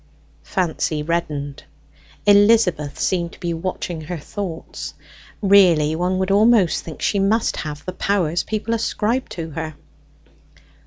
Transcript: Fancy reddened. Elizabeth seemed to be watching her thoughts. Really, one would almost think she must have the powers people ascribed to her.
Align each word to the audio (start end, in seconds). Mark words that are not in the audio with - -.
Fancy 0.41 1.03
reddened. 1.03 1.63
Elizabeth 2.25 2.99
seemed 2.99 3.33
to 3.33 3.39
be 3.39 3.53
watching 3.53 4.01
her 4.01 4.17
thoughts. 4.17 4.95
Really, 5.43 5.95
one 5.95 6.17
would 6.17 6.31
almost 6.31 6.83
think 6.83 7.03
she 7.03 7.19
must 7.19 7.57
have 7.57 7.85
the 7.85 7.93
powers 7.93 8.41
people 8.41 8.73
ascribed 8.73 9.31
to 9.33 9.51
her. 9.51 9.75